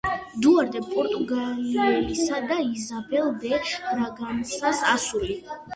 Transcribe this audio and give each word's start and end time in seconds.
დუარტე 0.43 0.79
პორტუგალიელისა 0.93 2.41
და 2.53 2.59
იზაბელ 2.71 3.33
დე 3.47 3.53
ბრაგანსას 3.71 4.87
ასული. 4.99 5.43